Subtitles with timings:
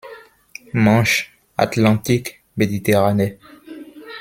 [0.73, 1.27] Manche,
[1.57, 3.37] Atlantique, Méditerranée.